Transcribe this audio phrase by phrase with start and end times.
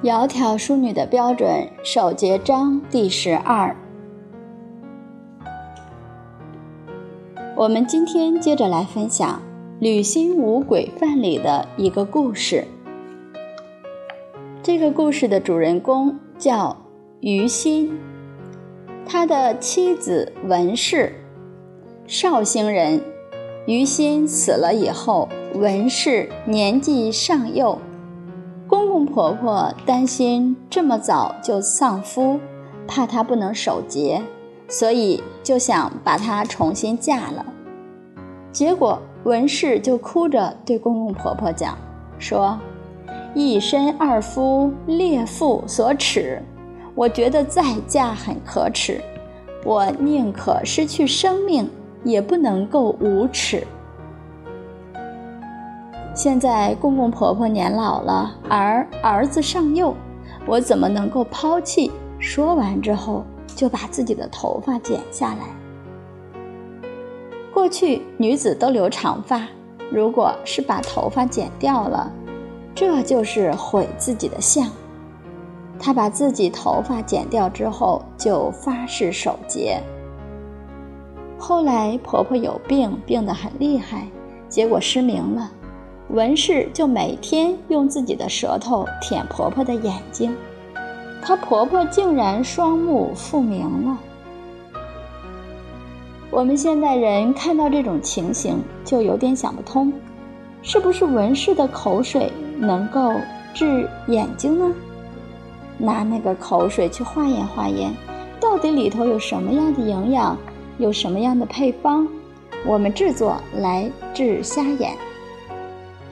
[0.00, 3.74] 窈窕淑女的标准，首节章第十二。
[7.56, 9.28] 我们今天接着来分享
[9.80, 12.64] 《吕心无鬼范》里的一个故事。
[14.62, 16.76] 这个故事的主人公叫
[17.18, 17.98] 于心，
[19.04, 21.12] 他的妻子文氏，
[22.06, 23.02] 绍兴人。
[23.66, 27.76] 于心死了以后，文氏年纪尚幼。
[29.18, 32.38] 婆婆担心这么早就丧夫，
[32.86, 34.22] 怕她不能守节，
[34.68, 37.44] 所以就想把她重新嫁了。
[38.52, 41.76] 结果文氏就哭着对公公婆婆讲
[42.20, 42.56] 说
[43.34, 46.40] ：“一身二夫，列父所耻，
[46.94, 49.00] 我觉得再嫁很可耻，
[49.64, 51.68] 我宁可失去生命，
[52.04, 53.66] 也不能够无耻。”
[56.18, 59.94] 现在公公婆婆年老了，而儿子尚幼，
[60.48, 61.92] 我怎么能够抛弃？
[62.18, 65.44] 说完之后，就把自己的头发剪下来。
[67.54, 69.46] 过去女子都留长发，
[69.92, 72.10] 如果是把头发剪掉了，
[72.74, 74.66] 这就是毁自己的相。
[75.78, 79.80] 她把自己头发剪掉之后，就发誓守节。
[81.38, 84.08] 后来婆婆有病，病得很厉害，
[84.48, 85.52] 结果失明了。
[86.10, 90.34] 文氏就每天用自己的舌头舔婆婆的眼睛，
[91.20, 93.98] 她婆婆竟然双目复明了。
[96.30, 99.92] 我们现代人看到这种情形就有点想不通，
[100.62, 103.12] 是不是文氏的口水能够
[103.52, 104.74] 治眼睛呢？
[105.76, 107.92] 拿那个口水去化验化验，
[108.40, 110.36] 到底里头有什么样的营养，
[110.78, 112.08] 有什么样的配方，
[112.64, 114.96] 我们制作来治瞎眼。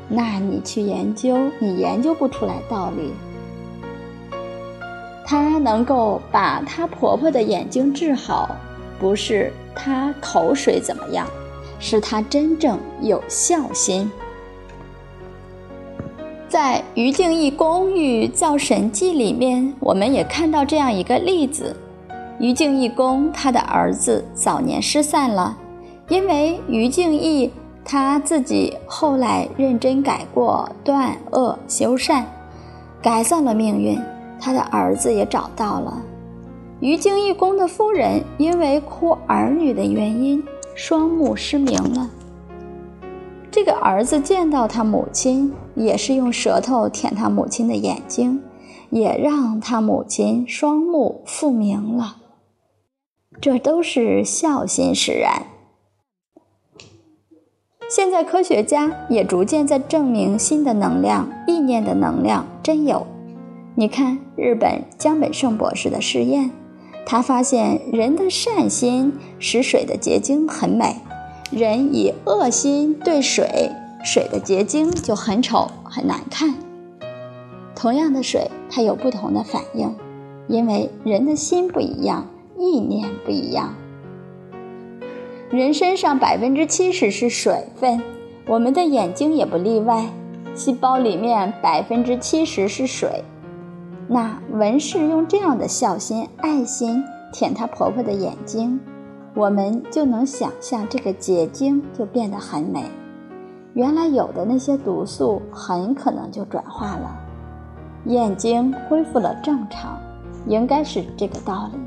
[0.09, 3.13] 那你去研究，你研究不出来道理。
[5.25, 8.55] 她能够把她婆婆的眼睛治好，
[9.01, 11.27] 不是她口水怎么样，
[11.80, 14.08] 是她真正有孝心。
[16.48, 21.75] 在于敬义公寓造神记里面，我们也看到这样一个例子：
[22.39, 25.59] 于敬义公他的儿子早年失散了，
[26.09, 27.51] 因为于敬义。
[27.89, 32.27] 他自己后来认真改过，断恶修善，
[33.01, 33.97] 改造了命运。
[34.41, 36.02] 他的儿子也找到了。
[36.80, 40.42] 于京一公的夫人因为哭儿女的原因，
[40.74, 42.11] 双目失明了。
[43.52, 48.42] 这个儿子见到他母亲，也是用舌头舔他母亲的眼睛，
[48.91, 52.17] 也让他母亲双目复明了。
[53.41, 55.42] 这都是孝心使然。
[57.89, 63.07] 现在科学家也逐渐在证明心的能量、意念的能量真有。
[63.77, 66.51] 你看日本江本胜博士的试验，
[67.07, 70.97] 他发现人的善心使水的结晶很美，
[71.52, 73.70] 人以恶心对水，
[74.05, 76.57] 水的结晶就很丑很难看。
[77.77, 79.95] 同样的水，它有不同的反应，
[80.48, 82.27] 因为人的心不一样，
[82.58, 83.77] 意念不一样。
[85.51, 88.02] 人身上百分之七十是水分，
[88.48, 90.05] 我们的眼睛也不例外。
[90.57, 93.23] 细胞里面百分之七十是水。
[94.08, 97.01] 那文氏用这样的孝心、爱心
[97.33, 98.80] 舔她婆婆的眼睛，
[99.35, 102.83] 我们就能想象这个结晶就变得很美。
[103.74, 107.17] 原来有的那些毒素很可能就转化了，
[108.06, 109.96] 眼睛恢复了正常，
[110.48, 111.79] 应该是这个道理。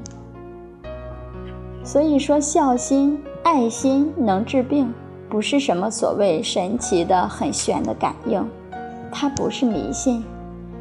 [1.84, 3.22] 所以说孝心。
[3.52, 4.94] 爱心能治病，
[5.28, 8.48] 不是什么所谓神奇的、很玄的感应，
[9.12, 10.24] 它不是迷信，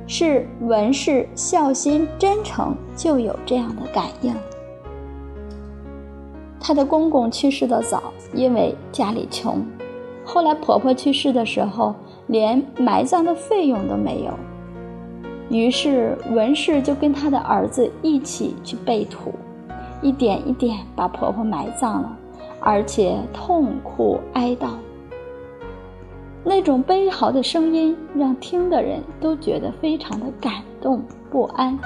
[0.06, 4.34] 是文氏孝心真诚就有这样的感应。
[6.60, 9.64] 她的公公去世的早，因为家里穷，
[10.22, 11.94] 后来婆婆去世的时候，
[12.26, 14.34] 连埋葬的费用都没有，
[15.48, 19.32] 于是文氏就跟她的儿子一起去备土，
[20.02, 22.14] 一点一点把婆婆埋葬了。
[22.60, 24.70] 而且痛苦哀悼，
[26.44, 31.78] 那种悲嚎的声音让听的人都觉得非常的感动不安。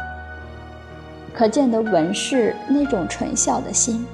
[1.34, 4.06] 可见的文氏那种纯孝的心，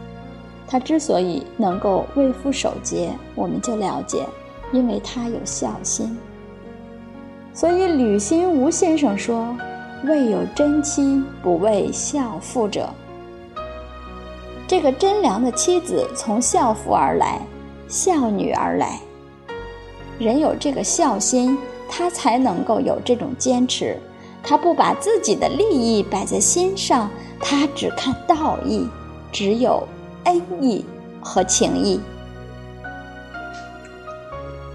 [0.66, 4.24] 他之所以能够为夫守节，我们就了解，
[4.72, 6.16] 因为他有孝心。
[7.52, 9.56] 所以吕新吴先生说
[10.06, 12.88] ：“未有真妻不为孝妇者。”
[14.68, 17.40] 这个真良的妻子从孝妇而来，
[17.88, 19.00] 孝女而来。
[20.18, 21.56] 人有这个孝心，
[21.88, 23.96] 他才能够有这种坚持，
[24.42, 27.08] 他不把自己的利益摆在心上，
[27.40, 28.86] 他只看道义，
[29.32, 29.82] 只有
[30.24, 30.84] 恩义
[31.22, 31.98] 和情义。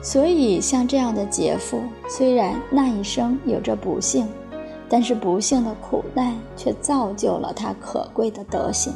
[0.01, 4.27] 所以，像这样的杰父，虽然那一生有着不幸，
[4.89, 8.91] 但是不幸的苦难却造就了他可贵的德行。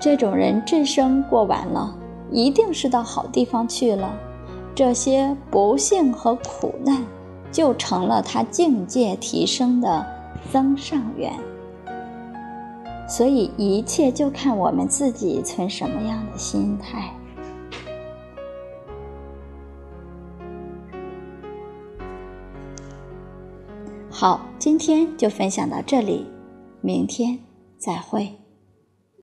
[0.00, 1.94] 这种人这生过完了，
[2.30, 4.10] 一定是到好地方去了。
[4.74, 7.04] 这些不幸和苦难，
[7.52, 10.06] 就成了他境界提升的
[10.50, 11.30] 增上缘。
[13.06, 17.12] 所以，一切就看我们自己存什么样的心态。
[24.08, 26.26] 好，今天就分享到这里，
[26.80, 27.38] 明天
[27.76, 28.39] 再会。